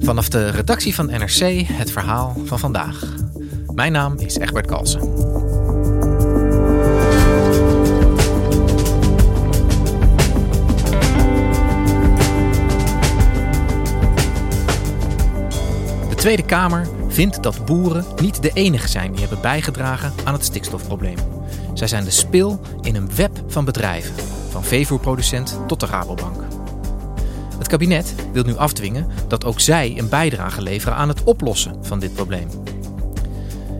[0.00, 3.14] Vanaf de redactie van NRC het verhaal van vandaag.
[3.74, 5.00] Mijn naam is Egbert Kalsen.
[16.08, 20.44] De Tweede Kamer vindt dat boeren niet de enige zijn die hebben bijgedragen aan het
[20.44, 21.16] stikstofprobleem.
[21.74, 24.14] Zij zijn de spil in een web van bedrijven,
[24.50, 26.47] van veevoerproducent tot de Rabobank.
[27.68, 31.98] Het kabinet wil nu afdwingen dat ook zij een bijdrage leveren aan het oplossen van
[31.98, 32.48] dit probleem.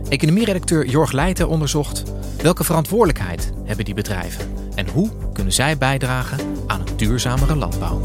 [0.09, 2.03] Economieredacteur Jorg Leijten onderzocht
[2.41, 8.01] welke verantwoordelijkheid hebben die bedrijven en hoe kunnen zij bijdragen aan een duurzamere landbouw.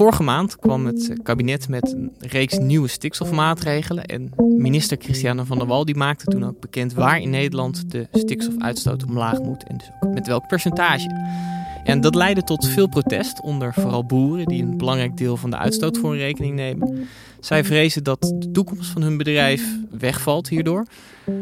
[0.00, 4.04] Vorige maand kwam het kabinet met een reeks nieuwe stikstofmaatregelen.
[4.04, 8.08] En minister Christiane van der Wal die maakte toen ook bekend waar in Nederland de
[8.12, 9.64] stikstofuitstoot omlaag moet.
[9.64, 11.08] En dus ook met welk percentage.
[11.84, 15.56] En dat leidde tot veel protest onder vooral boeren die een belangrijk deel van de
[15.56, 17.08] uitstoot voor hun rekening nemen.
[17.40, 20.86] Zij vrezen dat de toekomst van hun bedrijf wegvalt hierdoor.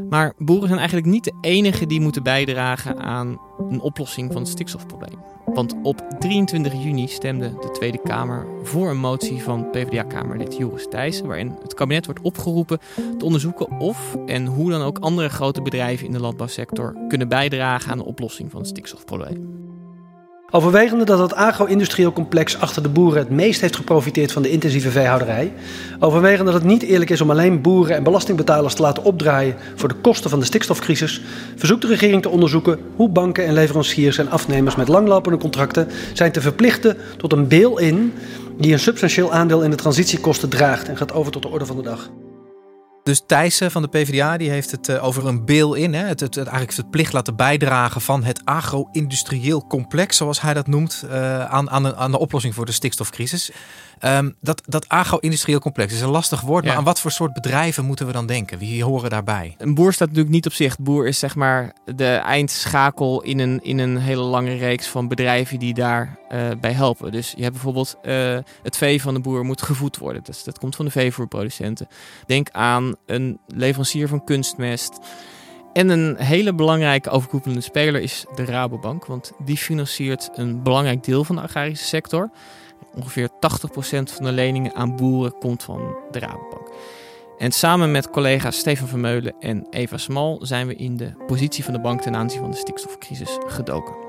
[0.08, 3.40] Maar boeren zijn eigenlijk niet de enige die moeten bijdragen aan
[3.70, 5.18] een oplossing van het stikstofprobleem.
[5.44, 11.26] Want op 23 juni stemde de Tweede Kamer voor een motie van PvdA-kamerlid Joris Thijssen...
[11.26, 12.78] waarin het kabinet wordt opgeroepen
[13.18, 17.90] te onderzoeken of en hoe dan ook andere grote bedrijven in de landbouwsector kunnen bijdragen
[17.90, 19.67] aan de oplossing van het stikstofprobleem.
[20.50, 24.90] Overwegende dat het agro-industrieel complex achter de boeren het meest heeft geprofiteerd van de intensieve
[24.90, 25.52] veehouderij.
[25.98, 29.88] Overwegende dat het niet eerlijk is om alleen boeren en belastingbetalers te laten opdraaien voor
[29.88, 31.22] de kosten van de stikstofcrisis.
[31.56, 36.32] Verzoekt de regering te onderzoeken hoe banken en leveranciers en afnemers met langlopende contracten zijn
[36.32, 38.12] te verplichten tot een bail-in
[38.58, 41.76] die een substantieel aandeel in de transitiekosten draagt en gaat over tot de orde van
[41.76, 42.10] de dag.
[43.08, 45.94] Dus Thijssen van de PvdA die heeft het uh, over een bail-in.
[45.94, 50.66] Het, het, het, eigenlijk het plicht laten bijdragen van het agro-industrieel complex, zoals hij dat
[50.66, 53.50] noemt, uh, aan, aan, aan, de oplossing voor de stikstofcrisis.
[54.04, 56.68] Um, dat, dat agro-industrieel complex is een lastig woord, ja.
[56.68, 58.58] maar aan wat voor soort bedrijven moeten we dan denken?
[58.58, 59.54] Wie horen daarbij?
[59.58, 60.78] Een boer staat natuurlijk niet op zich.
[60.78, 65.58] Boer is zeg maar de eindschakel in een, in een hele lange reeks van bedrijven
[65.58, 67.12] die daarbij uh, bij helpen.
[67.12, 70.22] Dus je hebt bijvoorbeeld uh, het vee van de boer moet gevoed worden.
[70.24, 71.88] Dus dat komt van de veevoerproducenten.
[72.26, 74.98] Denk aan een leverancier van kunstmest.
[75.72, 81.24] En een hele belangrijke overkoepelende speler is de Rabobank, want die financiert een belangrijk deel
[81.24, 82.30] van de agrarische sector.
[82.94, 83.32] Ongeveer 80%
[83.88, 86.68] van de leningen aan boeren komt van de Rabobank.
[87.38, 91.72] En samen met collega's Stefan Vermeulen en Eva Smal zijn we in de positie van
[91.72, 94.07] de bank ten aanzien van de stikstofcrisis gedoken.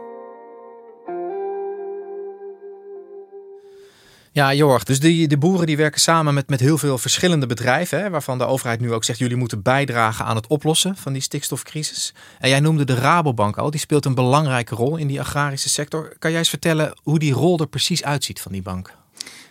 [4.40, 8.00] Ja, Jorg, dus die, de boeren die werken samen met, met heel veel verschillende bedrijven,
[8.00, 11.22] hè, waarvan de overheid nu ook zegt, jullie moeten bijdragen aan het oplossen van die
[11.22, 12.14] stikstofcrisis.
[12.40, 16.16] En jij noemde de Rabobank al, die speelt een belangrijke rol in die agrarische sector.
[16.20, 18.94] Kan jij eens vertellen hoe die rol er precies uitziet van die bank?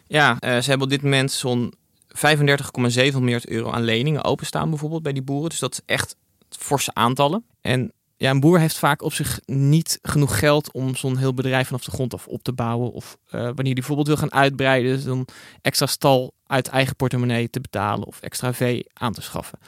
[0.07, 1.75] Ja, uh, ze hebben op dit moment zo'n
[2.09, 5.51] 35,7 miljard euro aan leningen openstaan bijvoorbeeld bij die boeren.
[5.51, 6.17] Dus dat is echt
[6.49, 7.45] forse aantallen.
[7.61, 11.67] En ja, een boer heeft vaak op zich niet genoeg geld om zo'n heel bedrijf
[11.67, 12.93] vanaf de grond af op te bouwen.
[12.93, 15.27] Of uh, wanneer die bijvoorbeeld wil gaan uitbreiden, dus dan
[15.63, 19.59] extra stal uit eigen portemonnee te betalen of extra vee aan te schaffen.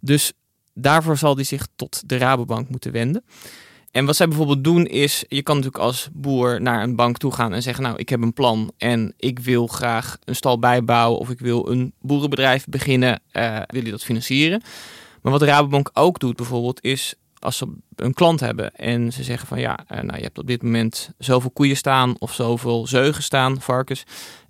[0.00, 0.32] Dus
[0.74, 3.24] daarvoor zal hij zich tot de Rabobank moeten wenden.
[3.90, 7.32] En wat zij bijvoorbeeld doen is, je kan natuurlijk als boer naar een bank toe
[7.32, 11.18] gaan en zeggen, nou, ik heb een plan en ik wil graag een stal bijbouwen
[11.18, 14.62] of ik wil een boerenbedrijf beginnen, uh, wil je dat financieren?
[15.22, 17.14] Maar wat de Rabobank ook doet bijvoorbeeld is
[17.44, 20.46] als ze een klant hebben en ze zeggen van ja, uh, nou je hebt op
[20.46, 24.04] dit moment zoveel koeien staan of zoveel zeugen staan, varkens.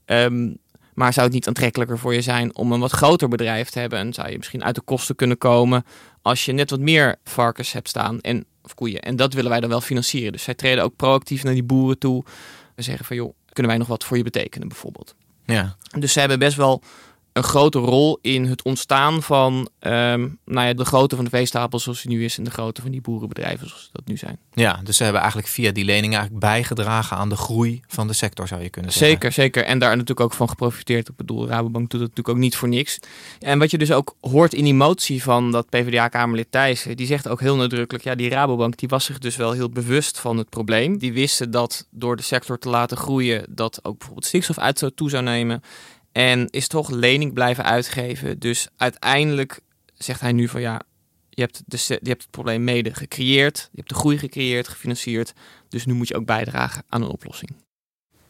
[0.06, 0.56] Um,
[0.94, 3.98] maar zou het niet aantrekkelijker voor je zijn om een wat groter bedrijf te hebben?
[3.98, 5.84] En zou je misschien uit de kosten kunnen komen
[6.22, 9.00] als je net wat meer varkens hebt staan en of koeien.
[9.00, 10.32] En dat willen wij dan wel financieren.
[10.32, 12.24] Dus zij treden ook proactief naar die boeren toe.
[12.74, 15.14] We zeggen van joh, kunnen wij nog wat voor je betekenen bijvoorbeeld.
[15.44, 15.76] Ja.
[15.98, 16.82] Dus ze hebben best wel
[17.34, 21.78] een grote rol in het ontstaan van ehm, nou ja, de grootte van de veestapel
[21.78, 24.38] zoals die nu is en de grootte van die boerenbedrijven zoals dat nu zijn.
[24.52, 28.12] Ja, dus ze hebben eigenlijk via die leningen eigenlijk bijgedragen aan de groei van de
[28.12, 29.10] sector, zou je kunnen zeggen.
[29.10, 29.64] Zeker, zeker.
[29.64, 31.08] En daar natuurlijk ook van geprofiteerd.
[31.08, 32.98] Ik bedoel, Rabobank doet het natuurlijk ook niet voor niks.
[33.40, 37.28] En wat je dus ook hoort in die motie van dat PvdA-kamerlid Thijs, die zegt
[37.28, 40.48] ook heel nadrukkelijk, ja, die Rabobank die was zich dus wel heel bewust van het
[40.48, 40.98] probleem.
[40.98, 45.10] Die wisten dat door de sector te laten groeien, dat ook bijvoorbeeld stikstof uit toe
[45.10, 45.62] zou nemen.
[46.14, 48.38] En is toch lening blijven uitgeven.
[48.38, 49.60] Dus uiteindelijk
[49.94, 50.80] zegt hij nu van ja,
[51.30, 53.68] je hebt, de, je hebt het probleem mede gecreëerd.
[53.72, 55.32] Je hebt de groei gecreëerd, gefinancierd.
[55.68, 57.50] Dus nu moet je ook bijdragen aan een oplossing.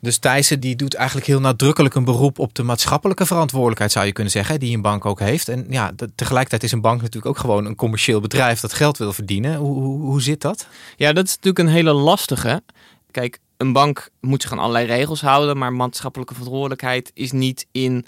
[0.01, 4.13] Dus Thijssen die doet eigenlijk heel nadrukkelijk een beroep op de maatschappelijke verantwoordelijkheid, zou je
[4.13, 5.49] kunnen zeggen, die een bank ook heeft.
[5.49, 9.13] En ja, tegelijkertijd is een bank natuurlijk ook gewoon een commercieel bedrijf dat geld wil
[9.13, 9.57] verdienen.
[9.57, 10.67] Hoe, hoe, hoe zit dat?
[10.97, 12.63] Ja, dat is natuurlijk een hele lastige.
[13.11, 18.07] Kijk, een bank moet zich aan allerlei regels houden, maar maatschappelijke verantwoordelijkheid is niet in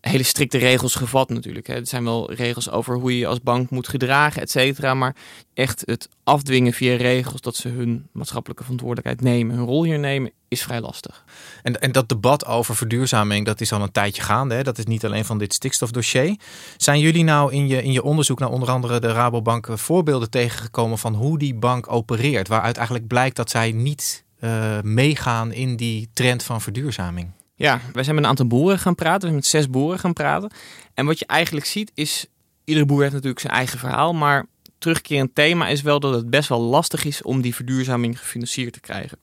[0.00, 1.66] hele strikte regels gevat natuurlijk.
[1.66, 1.74] Hè.
[1.74, 4.94] Er zijn wel regels over hoe je als bank moet gedragen, et cetera.
[4.94, 5.16] Maar
[5.54, 10.32] echt het afdwingen via regels dat ze hun maatschappelijke verantwoordelijkheid nemen, hun rol hier nemen,
[10.48, 11.24] is vrij lastig.
[11.62, 14.54] En, en dat debat over verduurzaming, dat is al een tijdje gaande.
[14.54, 14.62] Hè?
[14.62, 16.36] Dat is niet alleen van dit stikstofdossier.
[16.76, 20.98] Zijn jullie nou in je, in je onderzoek naar onder andere de Rabobank voorbeelden tegengekomen
[20.98, 22.48] van hoe die bank opereert?
[22.48, 27.30] Waaruit eigenlijk blijkt dat zij niet uh, meegaan in die trend van verduurzaming?
[27.54, 29.20] Ja, wij zijn met een aantal boeren gaan praten.
[29.20, 30.50] We zijn met zes boeren gaan praten.
[30.94, 32.26] En wat je eigenlijk ziet is,
[32.64, 34.14] iedere boer heeft natuurlijk zijn eigen verhaal.
[34.14, 34.46] Maar
[34.78, 38.80] terugkerend thema is wel dat het best wel lastig is om die verduurzaming gefinancierd te
[38.80, 39.18] krijgen.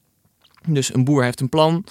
[0.68, 1.86] Dus een boer heeft een plan.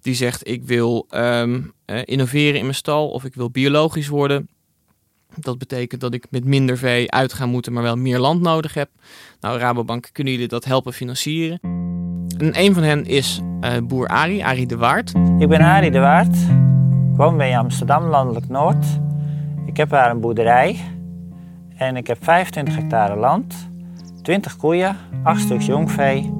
[0.00, 1.72] Die zegt, ik wil um,
[2.04, 4.48] innoveren in mijn stal of ik wil biologisch worden.
[5.36, 8.74] Dat betekent dat ik met minder vee uit ga moeten, maar wel meer land nodig
[8.74, 8.90] heb.
[9.40, 11.58] Nou, Rabobank, kunnen jullie dat helpen financieren?
[12.42, 15.12] En een van hen is uh, boer Arie, Arie de Waard.
[15.38, 16.36] Ik ben Arie de Waard.
[17.10, 18.84] Ik woon bij Amsterdam, landelijk Noord.
[19.66, 20.80] Ik heb daar een boerderij.
[21.76, 23.54] En ik heb 25 hectare land,
[24.22, 26.32] 20 koeien, 8 stuks jongvee.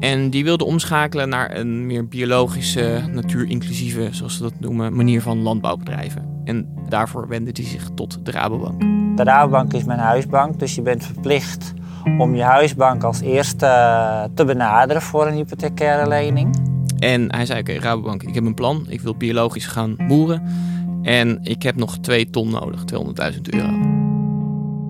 [0.00, 5.42] En die wilde omschakelen naar een meer biologische, natuurinclusieve, zoals ze dat noemen, manier van
[5.42, 6.40] landbouwbedrijven.
[6.44, 8.80] En daarvoor wendde hij zich tot de Rabobank.
[9.16, 11.74] De Rabobank is mijn huisbank, dus je bent verplicht
[12.18, 16.56] om je huisbank als eerste eh, te benaderen voor een hypothecaire lening.
[16.98, 18.86] En hij zei, oké Rabobank, ik heb een plan.
[18.88, 20.42] Ik wil biologisch gaan boeren.
[21.02, 22.84] En ik heb nog twee ton nodig,
[23.34, 23.68] 200.000 euro.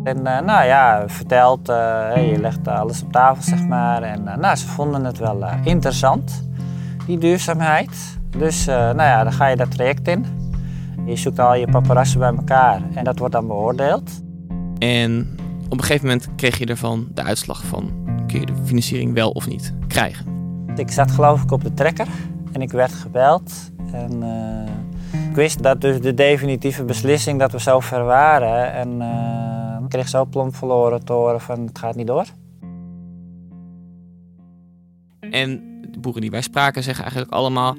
[0.04, 4.02] En uh, nou ja, vertelt, uh, je legt alles op tafel zeg maar.
[4.02, 6.44] En uh, nou, ze vonden het wel interessant,
[7.06, 8.18] die duurzaamheid.
[8.38, 10.26] Dus nou ja, dan ga je dat traject in.
[11.06, 14.10] Je zoekt al je paparazzen bij elkaar en dat wordt dan beoordeeld.
[14.78, 15.38] En
[15.70, 17.92] op een gegeven moment kreeg je ervan de uitslag van
[18.26, 20.26] kun je de financiering wel of niet krijgen.
[20.76, 22.06] Ik zat geloof ik op de trekker
[22.52, 23.70] en ik werd gebeld.
[23.92, 28.72] En uh, ik wist dat dus de definitieve beslissing dat we zo ver waren.
[28.72, 32.26] En uh, ik kreeg zo plomp verloren te horen van het gaat niet door.
[35.20, 37.76] En de boeren die wij spraken zeggen eigenlijk allemaal...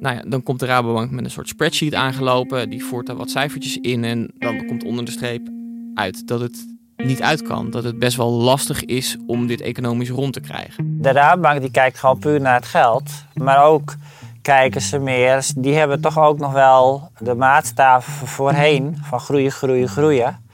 [0.00, 2.70] Nou ja, dan komt de Rabobank met een soort spreadsheet aangelopen.
[2.70, 5.48] Die voert daar wat cijfertjes in en dan komt onder de streep
[5.94, 7.70] uit dat het niet uit kan.
[7.70, 10.98] Dat het best wel lastig is om dit economisch rond te krijgen.
[11.00, 13.10] De Raadbank die kijkt gewoon puur naar het geld.
[13.34, 13.94] Maar ook
[14.42, 15.46] kijken ze meer.
[15.56, 18.98] Die hebben toch ook nog wel de maatstaven voorheen.
[19.02, 20.44] Van groeien, groeien, groeien.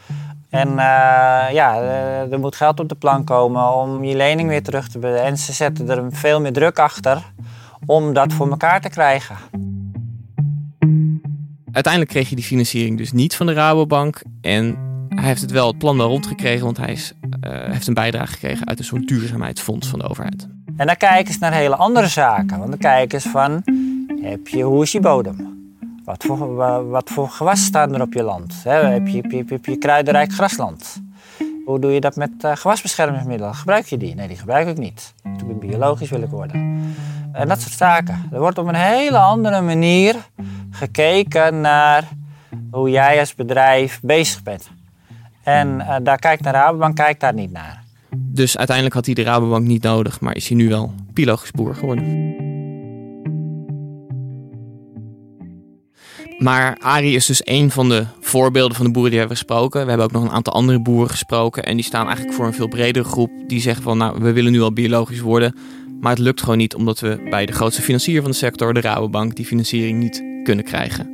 [0.51, 0.75] En uh,
[1.53, 1.83] ja,
[2.31, 5.25] er moet geld op de plank komen om je lening weer terug te betalen.
[5.25, 7.23] En ze zetten er veel meer druk achter
[7.87, 9.37] om dat voor elkaar te krijgen.
[11.73, 14.23] Uiteindelijk kreeg je die financiering dus niet van de Rabobank.
[14.41, 17.95] En hij heeft het wel het plan wel rondgekregen, want hij is, uh, heeft een
[17.95, 20.49] bijdrage gekregen uit een soort duurzaamheidsfonds van de overheid.
[20.77, 22.59] En dan kijken ze naar hele andere zaken.
[22.59, 23.63] Want dan kijken ze van,
[24.23, 25.61] heb je, hoe is je bodem?
[26.05, 26.55] Wat voor,
[26.89, 28.63] wat voor gewassen staan er op je land?
[28.63, 31.03] heb, je, heb, je, heb je kruidenrijk grasland?
[31.65, 33.55] Hoe doe je dat met uh, gewasbeschermingsmiddelen?
[33.55, 34.15] Gebruik je die?
[34.15, 35.15] Nee, die gebruik ik niet.
[35.25, 36.81] Ik ben biologisch wil ik worden.
[37.33, 38.29] En dat soort zaken.
[38.33, 40.17] Er wordt op een hele andere manier
[40.71, 42.09] gekeken naar
[42.71, 44.71] hoe jij als bedrijf bezig bent.
[45.43, 47.85] En uh, daar kijkt de Rabobank kijkt daar niet naar.
[48.17, 51.75] Dus uiteindelijk had hij de Rabobank niet nodig, maar is hij nu wel biologisch boer
[51.75, 52.41] geworden.
[56.39, 59.83] Maar Arie is dus een van de voorbeelden van de boeren die we hebben gesproken.
[59.83, 61.65] We hebben ook nog een aantal andere boeren gesproken.
[61.65, 63.31] En die staan eigenlijk voor een veel bredere groep.
[63.47, 65.57] Die zeggen van, nou, we willen nu al biologisch worden.
[66.01, 68.81] Maar het lukt gewoon niet, omdat we bij de grootste financier van de sector, de
[68.81, 71.11] Rabobank, die financiering niet kunnen krijgen.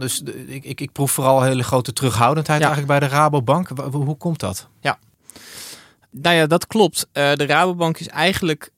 [0.00, 3.68] Dus ik, ik, ik proef vooral hele grote terughoudendheid eigenlijk bij de Rabobank.
[3.90, 4.68] Hoe komt dat?
[4.80, 4.98] Ja,
[6.10, 7.08] nou ja, dat klopt.
[7.12, 8.70] Uh, de Rabobank is eigenlijk,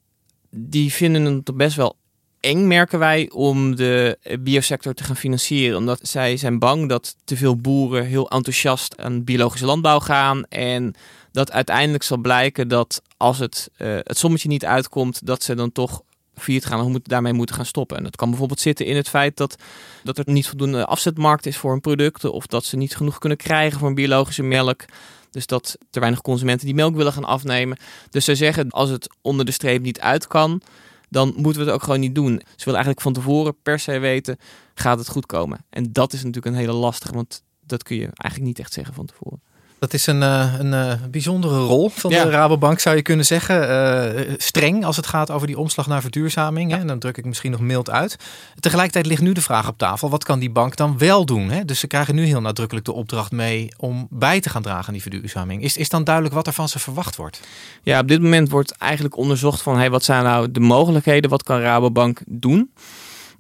[0.50, 1.96] die vinden het best wel
[2.40, 5.78] eng, merken wij, om de biosector te gaan financieren.
[5.78, 10.44] Omdat zij zijn bang dat te veel boeren heel enthousiast aan biologische landbouw gaan.
[10.48, 10.94] En
[11.32, 15.72] dat uiteindelijk zal blijken dat als het, uh, het sommetje niet uitkomt, dat ze dan
[15.72, 16.02] toch
[16.34, 17.96] failliet gaan en daarmee moeten gaan stoppen.
[17.96, 19.56] En dat kan bijvoorbeeld zitten in het feit dat,
[20.02, 22.32] dat er niet voldoende afzetmarkt is voor hun producten.
[22.32, 24.84] Of dat ze niet genoeg kunnen krijgen voor een biologische melk.
[25.30, 27.78] Dus dat er weinig consumenten die melk willen gaan afnemen.
[28.10, 30.62] Dus ze zeggen als het onder de streep niet uit kan,
[31.08, 32.32] dan moeten we het ook gewoon niet doen.
[32.34, 34.38] Ze willen eigenlijk van tevoren per se weten,
[34.74, 35.64] gaat het goed komen?
[35.70, 38.94] En dat is natuurlijk een hele lastige, want dat kun je eigenlijk niet echt zeggen
[38.94, 39.40] van tevoren.
[39.82, 43.68] Dat is een, eh, een, eh, bijzondere rol van de Rabobank, zou je kunnen zeggen.
[43.70, 46.70] Uh, streng als het gaat over die omslag naar verduurzaming.
[46.70, 46.76] Hè?
[46.76, 48.16] En dan druk ik misschien nog mild uit.
[48.60, 51.50] Tegelijkertijd ligt nu de vraag op tafel: wat kan die bank dan wel doen?
[51.50, 51.64] Hè?
[51.64, 54.92] Dus ze krijgen nu heel nadrukkelijk de opdracht mee om bij te gaan dragen aan
[54.92, 55.62] die verduurzaming.
[55.62, 57.40] Is, is dan duidelijk wat er van ze verwacht wordt?
[57.82, 61.30] Ja, op dit moment wordt eigenlijk onderzocht van hey, wat zijn nou de mogelijkheden?
[61.30, 62.72] Wat kan Rabobank doen?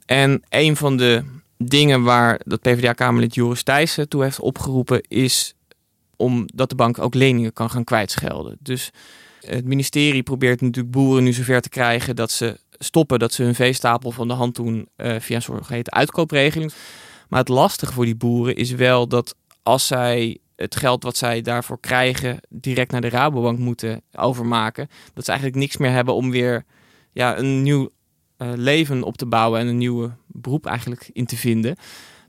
[0.06, 1.24] En een van de
[1.56, 5.54] dingen waar dat PvdA-Kamerlid Joris Thijssen toe heeft opgeroepen is
[6.22, 8.56] omdat de bank ook leningen kan gaan kwijtschelden.
[8.60, 8.90] Dus
[9.40, 13.54] het ministerie probeert natuurlijk boeren nu zover te krijgen dat ze stoppen, dat ze hun
[13.54, 16.72] veestapel van de hand doen uh, via een zogeheten uitkoopregeling.
[17.28, 21.40] Maar het lastige voor die boeren is wel dat als zij het geld wat zij
[21.40, 26.30] daarvoor krijgen direct naar de Rabobank moeten overmaken, dat ze eigenlijk niks meer hebben om
[26.30, 26.64] weer
[27.12, 27.90] ja, een nieuw
[28.38, 31.76] uh, leven op te bouwen en een nieuwe beroep eigenlijk in te vinden.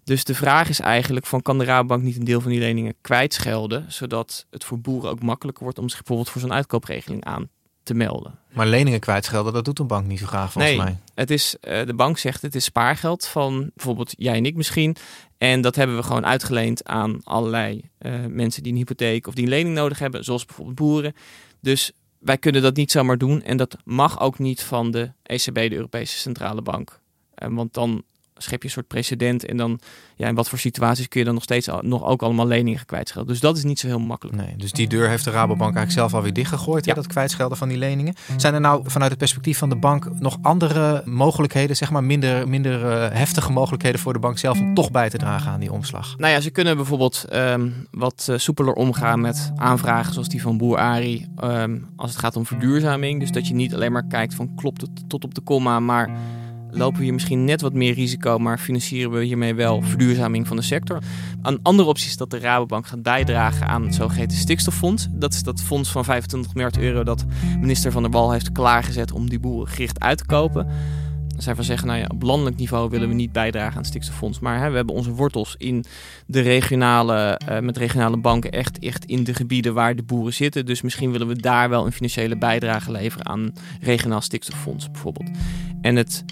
[0.03, 2.95] Dus de vraag is eigenlijk van kan de Rabobank niet een deel van die leningen
[3.01, 7.49] kwijtschelden, zodat het voor boeren ook makkelijker wordt om zich bijvoorbeeld voor zo'n uitkoopregeling aan
[7.83, 8.39] te melden.
[8.53, 10.99] Maar leningen kwijtschelden, dat doet een bank niet zo graag volgens nee, mij.
[11.13, 14.95] Het is, uh, de bank zegt het is spaargeld van bijvoorbeeld jij en ik misschien.
[15.37, 19.43] En dat hebben we gewoon uitgeleend aan allerlei uh, mensen die een hypotheek of die
[19.43, 21.13] een lening nodig hebben, zoals bijvoorbeeld boeren.
[21.61, 25.55] Dus wij kunnen dat niet zomaar doen en dat mag ook niet van de ECB,
[25.55, 26.99] de Europese Centrale Bank.
[27.43, 28.03] Uh, want dan
[28.43, 29.45] schep je een soort precedent.
[29.45, 29.79] En dan,
[30.15, 33.31] ja, in wat voor situaties kun je dan nog steeds nog ook allemaal leningen kwijtschelden.
[33.31, 34.37] Dus dat is niet zo heel makkelijk.
[34.37, 36.93] Nee, dus die deur heeft de Rabobank eigenlijk zelf alweer dichtgegooid, ja.
[36.93, 38.13] dat kwijtschelden van die leningen.
[38.37, 42.47] Zijn er nou vanuit het perspectief van de bank nog andere mogelijkheden, zeg maar minder,
[42.47, 45.71] minder uh, heftige mogelijkheden voor de bank zelf om toch bij te dragen aan die
[45.71, 46.17] omslag?
[46.17, 50.57] Nou ja, ze kunnen bijvoorbeeld um, wat uh, soepeler omgaan met aanvragen zoals die van
[50.57, 53.19] Boer Ari um, als het gaat om verduurzaming.
[53.19, 56.09] Dus dat je niet alleen maar kijkt van klopt het tot op de komma, maar
[56.73, 60.55] lopen we hier misschien net wat meer risico, maar financieren we hiermee wel verduurzaming van
[60.55, 61.01] de sector.
[61.41, 65.07] Een andere optie is dat de Rabobank gaat bijdragen aan het zogeheten stikstoffonds.
[65.11, 67.25] Dat is dat fonds van 25 miljard euro dat
[67.59, 70.67] minister Van der Wal heeft klaargezet om die boeren gericht uit te kopen.
[71.37, 74.39] Zij van zeggen, nou ja, op landelijk niveau willen we niet bijdragen aan het stikstoffonds.
[74.39, 75.85] Maar hè, we hebben onze wortels in
[76.25, 80.65] de regionale, uh, met regionale banken echt, echt in de gebieden waar de boeren zitten.
[80.65, 85.29] Dus misschien willen we daar wel een financiële bijdrage leveren aan regionaal stikstoffonds bijvoorbeeld.
[85.81, 86.25] En het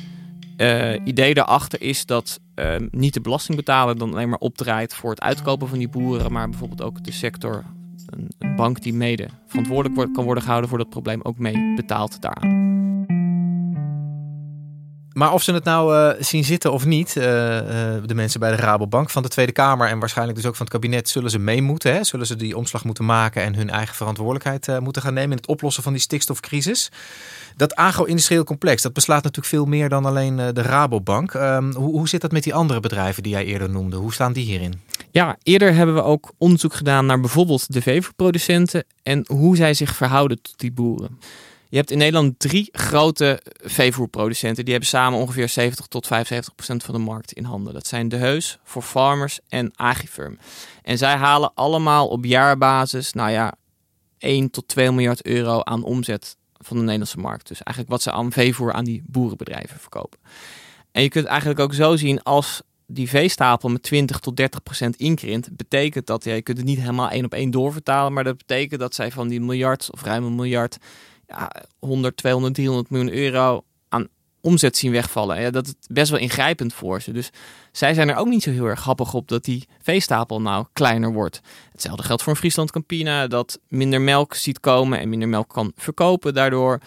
[0.58, 5.22] uh, idee daarachter is dat uh, niet de belastingbetaler dan alleen maar opdraait voor het
[5.22, 7.63] uitkopen van die boeren, maar bijvoorbeeld ook de sector,
[8.05, 12.22] een, bank die mede verantwoordelijk wordt, kan worden gehouden voor dat probleem, ook mee betaalt
[12.22, 12.70] daaraan.
[15.13, 17.24] Maar of ze het nou uh, zien zitten of niet, uh,
[18.05, 20.74] de mensen bij de Rabobank van de Tweede Kamer en waarschijnlijk dus ook van het
[20.74, 21.93] kabinet, zullen ze mee moeten.
[21.93, 22.03] Hè?
[22.03, 25.48] Zullen ze die omslag moeten maken en hun eigen verantwoordelijkheid moeten gaan nemen in het
[25.48, 26.91] oplossen van die stikstofcrisis.
[27.62, 31.34] Dat agro-industrieel complex, dat beslaat natuurlijk veel meer dan alleen de Rabobank.
[31.34, 33.96] Um, hoe, hoe zit dat met die andere bedrijven die jij eerder noemde?
[33.96, 34.82] Hoe staan die hierin?
[35.12, 39.96] Ja, eerder hebben we ook onderzoek gedaan naar bijvoorbeeld de veevoerproducenten en hoe zij zich
[39.96, 41.20] verhouden tot die boeren.
[41.70, 44.63] Je hebt in Nederland drie grote veevoerproducenten.
[44.63, 47.74] Die hebben samen ongeveer 70 tot 75 procent van de markt in handen.
[47.74, 50.38] Dat zijn De Heus, For Farmers en Agifirm.
[50.84, 53.53] En zij halen allemaal op jaarbasis, nou ja,
[54.18, 57.48] 1 tot 2 miljard euro aan omzet van de Nederlandse markt.
[57.48, 60.20] Dus eigenlijk wat ze aan veevoer aan die boerenbedrijven verkopen.
[60.91, 64.96] En je kunt eigenlijk ook zo zien als die veestapel met 20 tot 30 procent
[64.96, 68.38] inkrimpt, betekent dat, ja, je kunt het niet helemaal één op één doorvertalen, maar dat
[68.38, 70.77] betekent dat zij van die miljard of ruim een miljard
[71.27, 73.63] ja, 100, 200, 300 miljoen euro
[74.42, 75.42] omzet zien wegvallen.
[75.42, 77.12] Ja, dat is best wel ingrijpend voor ze.
[77.12, 77.30] Dus
[77.72, 81.14] zij zijn er ook niet zo heel erg grappig op dat die veestapel nou kleiner
[81.14, 81.42] wordt.
[81.72, 85.72] Hetzelfde geldt voor een Friesland Campina, dat minder melk ziet komen en minder melk kan
[85.76, 86.34] verkopen.
[86.34, 86.80] Daardoor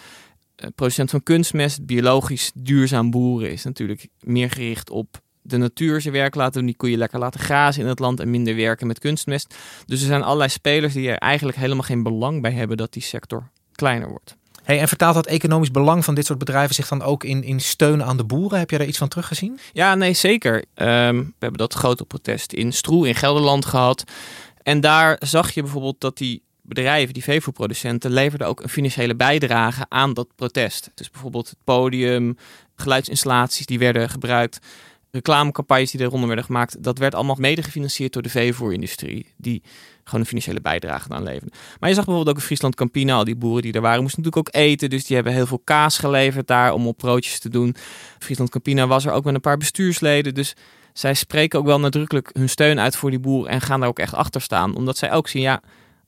[0.57, 6.15] uh, producent van kunstmest, biologisch duurzaam boeren, is natuurlijk meer gericht op de natuur zijn
[6.15, 6.67] werk laten doen.
[6.67, 9.55] Die koeien lekker laten grazen in het land en minder werken met kunstmest.
[9.87, 13.03] Dus er zijn allerlei spelers die er eigenlijk helemaal geen belang bij hebben dat die
[13.03, 14.37] sector kleiner wordt.
[14.65, 17.61] Hey, en vertaalt dat economisch belang van dit soort bedrijven zich dan ook in, in
[17.61, 18.59] steun aan de boeren?
[18.59, 19.59] Heb je daar iets van teruggezien?
[19.73, 20.55] Ja, nee, zeker.
[20.55, 20.65] Um,
[21.17, 24.05] we hebben dat grote protest in Stroe in Gelderland gehad.
[24.63, 29.87] En daar zag je bijvoorbeeld dat die bedrijven, die veevoerproducenten, leverden ook een financiële bijdrage
[29.89, 30.91] aan dat protest.
[30.95, 32.37] Dus bijvoorbeeld het podium,
[32.77, 34.59] geluidsinstallaties die werden gebruikt,
[35.15, 36.83] reclamecampagnes die er werden gemaakt.
[36.83, 39.63] Dat werd allemaal mede gefinancierd door de veevoerindustrie, die
[40.05, 41.53] gewoon een financiële bijdrage aan leverde.
[41.81, 44.23] Maar je zag bijvoorbeeld ook in Friesland Campina, al die boeren die er waren, moesten
[44.23, 44.91] natuurlijk ook eten.
[44.91, 47.77] Dus die hebben heel veel kaas geleverd daar om op broodjes te doen.
[48.19, 50.35] Friesland Campina was er ook met een paar bestuursleden.
[50.35, 50.55] Dus
[50.93, 53.99] zij spreken ook wel nadrukkelijk hun steun uit voor die boeren en gaan daar ook
[53.99, 54.77] echt achter staan.
[54.77, 55.61] Omdat zij ook zien, ja,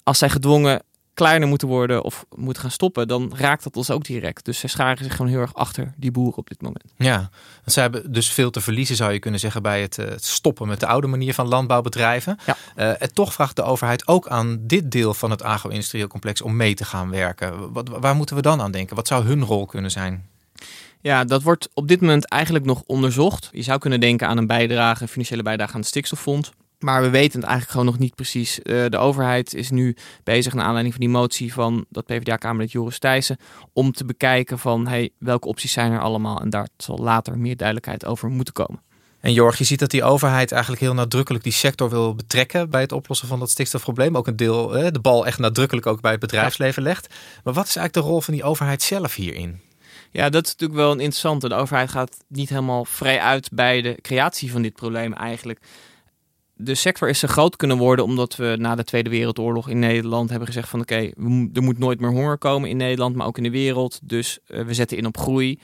[0.03, 0.83] als zij gedwongen
[1.17, 4.45] kleiner moeten worden of moeten gaan stoppen, dan raakt dat ons ook direct.
[4.45, 6.85] Dus zij scharen zich gewoon heel erg achter die boeren op dit moment.
[6.97, 7.31] Ja,
[7.67, 10.81] ze hebben dus veel te verliezen, zou je kunnen zeggen, bij het eh, stoppen met
[10.81, 12.39] de oude manier van landbouwbedrijven.
[12.47, 12.57] Ja.
[12.77, 16.57] Uh, en toch vraagt de overheid ook aan dit deel van het agro-industrieel complex om
[16.57, 17.73] mee te gaan werken.
[17.73, 18.97] Wat, waar moeten we dan aan denken?
[18.97, 20.29] Wat zou hun rol kunnen zijn?
[21.01, 23.49] Ja, dat wordt op dit moment eigenlijk nog onderzocht.
[23.53, 26.53] Je zou kunnen denken aan een bijdrage, een financiële bijdrage aan het stikstoffonds.
[26.79, 28.59] Maar we weten het eigenlijk gewoon nog niet precies.
[28.63, 32.99] Uh, de overheid is nu bezig, naar aanleiding van die motie van dat PvdA-kamerlid Joris
[32.99, 33.37] Thijssen,
[33.73, 36.41] om te bekijken van hey, welke opties zijn er allemaal.
[36.41, 38.83] En daar zal later meer duidelijkheid over moeten komen.
[39.21, 42.81] En Jorg, je ziet dat die overheid eigenlijk heel nadrukkelijk die sector wil betrekken bij
[42.81, 44.17] het oplossen van dat stikstofprobleem.
[44.17, 47.15] Ook een deel, de bal echt nadrukkelijk ook bij het bedrijfsleven legt.
[47.45, 49.61] Maar wat is eigenlijk de rol van die overheid zelf hierin?
[50.11, 51.49] Ja, dat is natuurlijk wel een interessante.
[51.49, 55.61] De overheid gaat niet helemaal vrij uit bij de creatie van dit probleem eigenlijk
[56.59, 60.31] de sector is zo groot kunnen worden omdat we na de Tweede Wereldoorlog in Nederland
[60.31, 61.11] hebben gezegd van oké,
[61.53, 64.01] er moet nooit meer honger komen in Nederland, maar ook in de wereld.
[64.03, 65.59] Dus uh, we zetten in op groei.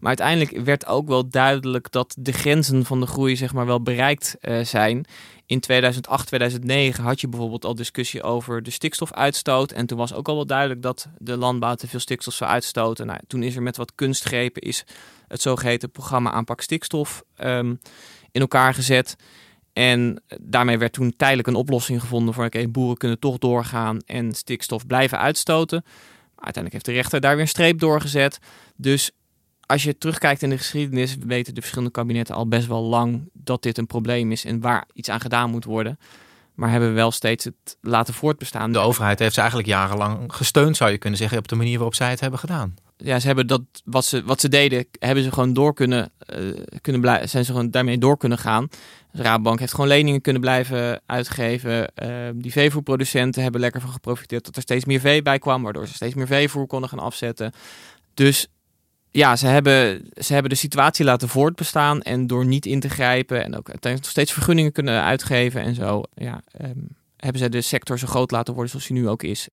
[0.00, 3.82] Maar uiteindelijk werd ook wel duidelijk dat de grenzen van de groei zeg maar wel
[3.82, 5.04] bereikt uh, zijn.
[5.46, 9.72] In 2008, 2009 had je bijvoorbeeld al discussie over de stikstofuitstoot.
[9.72, 13.06] En toen was ook al wel duidelijk dat de landbouw te veel stikstof zou uitstoten.
[13.06, 14.84] Nou, toen is er met wat kunstgrepen is
[15.28, 17.80] het zogeheten programma aanpak stikstof um,
[18.32, 19.16] in elkaar gezet.
[19.78, 24.34] En daarmee werd toen tijdelijk een oplossing gevonden voor oké, boeren kunnen toch doorgaan en
[24.34, 25.82] stikstof blijven uitstoten.
[25.84, 28.38] Maar uiteindelijk heeft de rechter daar weer een streep doorgezet.
[28.76, 29.10] Dus
[29.66, 33.62] als je terugkijkt in de geschiedenis, weten de verschillende kabinetten al best wel lang dat
[33.62, 35.98] dit een probleem is en waar iets aan gedaan moet worden.
[36.54, 38.72] Maar hebben we wel steeds het laten voortbestaan.
[38.72, 41.94] De overheid heeft ze eigenlijk jarenlang gesteund, zou je kunnen zeggen, op de manier waarop
[41.94, 42.74] zij het hebben gedaan.
[43.00, 46.60] Ja, ze hebben dat wat ze, wat ze deden, hebben ze gewoon door kunnen, uh,
[46.80, 48.68] kunnen blijven, zijn ze gewoon daarmee door kunnen gaan.
[49.12, 51.92] De Rabobank heeft gewoon leningen kunnen blijven uitgeven.
[52.02, 55.86] Uh, die veevoerproducenten hebben lekker van geprofiteerd dat er steeds meer vee bij kwam, waardoor
[55.86, 57.52] ze steeds meer veevoer konden gaan afzetten.
[58.14, 58.48] Dus
[59.10, 63.38] ja, ze hebben, ze hebben de situatie laten voortbestaan en door niet in te grijpen
[63.44, 67.60] en ook uiteindelijk nog steeds vergunningen kunnen uitgeven en zo, ja, um, hebben ze de
[67.60, 69.48] sector zo groot laten worden zoals hij nu ook is.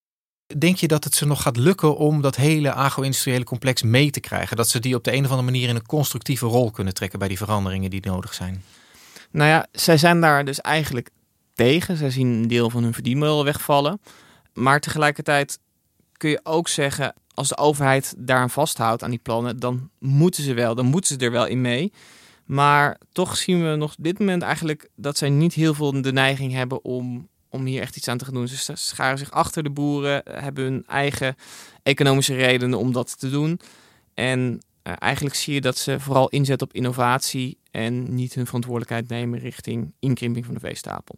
[0.57, 4.19] Denk je dat het ze nog gaat lukken om dat hele agro-industriële complex mee te
[4.19, 4.57] krijgen?
[4.57, 7.19] Dat ze die op de een of andere manier in een constructieve rol kunnen trekken
[7.19, 8.63] bij die veranderingen die nodig zijn?
[9.31, 11.09] Nou ja, zij zijn daar dus eigenlijk
[11.53, 11.97] tegen.
[11.97, 14.01] Zij zien een deel van hun verdienmodel wegvallen.
[14.53, 15.59] Maar tegelijkertijd
[16.17, 20.53] kun je ook zeggen, als de overheid daaraan vasthoudt aan die plannen, dan moeten ze
[20.53, 21.93] wel, dan moeten ze er wel in mee.
[22.45, 26.11] Maar toch zien we nog op dit moment eigenlijk dat zij niet heel veel de
[26.11, 28.47] neiging hebben om, om hier echt iets aan te gaan doen.
[28.47, 31.35] Ze scharen zich achter de boeren, hebben hun eigen
[31.83, 33.59] economische redenen om dat te doen.
[34.13, 39.09] En uh, eigenlijk zie je dat ze vooral inzetten op innovatie en niet hun verantwoordelijkheid
[39.09, 41.17] nemen richting inkrimping van de veestapel.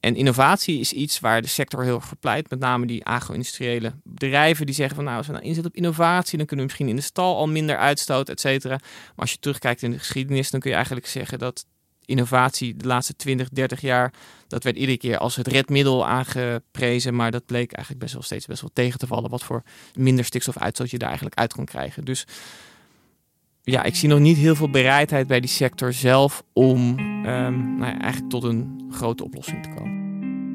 [0.00, 2.50] En innovatie is iets waar de sector heel erg verpleit.
[2.50, 6.38] Met name die agro-industriële bedrijven die zeggen van nou, als we nou inzetten op innovatie,
[6.38, 8.76] dan kunnen we misschien in de stal al minder uitstoten, et cetera.
[8.76, 11.66] Maar als je terugkijkt in de geschiedenis, dan kun je eigenlijk zeggen dat
[12.12, 14.12] innovatie de laatste 20, 30 jaar,
[14.48, 17.14] dat werd iedere keer als het redmiddel aangeprezen.
[17.14, 19.30] Maar dat bleek eigenlijk best wel steeds best wel tegen te vallen.
[19.30, 19.62] Wat voor
[19.94, 22.04] minder stikstofuitstoot je daar eigenlijk uit kon krijgen.
[22.04, 22.26] Dus
[23.62, 27.92] ja, ik zie nog niet heel veel bereidheid bij die sector zelf om um, nou
[27.92, 30.01] ja, eigenlijk tot een grote oplossing te komen.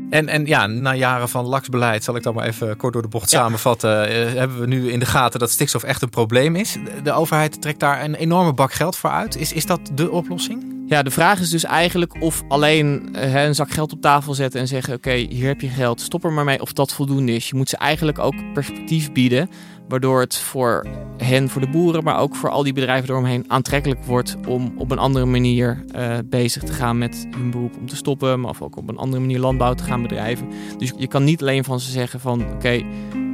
[0.09, 3.07] En, en ja, na jaren van laksbeleid, zal ik dat maar even kort door de
[3.07, 3.39] bocht ja.
[3.39, 6.77] samenvatten, uh, hebben we nu in de gaten dat stikstof echt een probleem is.
[7.03, 9.37] De overheid trekt daar een enorme bak geld voor uit.
[9.37, 10.75] Is, is dat de oplossing?
[10.87, 14.59] Ja, de vraag is dus eigenlijk of alleen uh, een zak geld op tafel zetten
[14.59, 17.35] en zeggen: Oké, okay, hier heb je geld, stop er maar mee, of dat voldoende
[17.35, 17.49] is.
[17.49, 19.49] Je moet ze eigenlijk ook perspectief bieden,
[19.87, 20.85] waardoor het voor
[21.17, 24.91] hen, voor de boeren, maar ook voor al die bedrijven eromheen aantrekkelijk wordt om op
[24.91, 28.61] een andere manier uh, bezig te gaan met hun beroep om te stoppen, maar of
[28.61, 30.47] ook op een andere manier landbouw te gaan bedrijven.
[30.77, 32.85] Dus je kan niet alleen van ze zeggen: van oké, okay,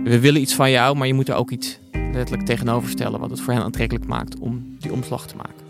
[0.04, 3.30] we willen iets van jou, maar je moet er ook iets letterlijk tegenover stellen wat
[3.30, 5.64] het voor hen aantrekkelijk maakt om die omslag te maken.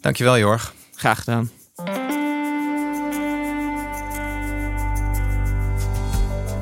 [0.00, 0.74] Dankjewel, Jorg.
[0.94, 1.50] Graag gedaan.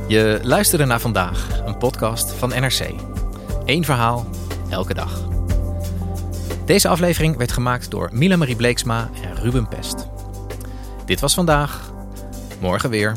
[0.09, 2.91] Je luisterde naar vandaag, een podcast van NRC.
[3.65, 4.27] Eén verhaal,
[4.69, 5.23] elke dag.
[6.65, 10.07] Deze aflevering werd gemaakt door Mila Marie Bleeksma en Ruben Pest.
[11.05, 11.93] Dit was vandaag,
[12.61, 13.17] morgen weer.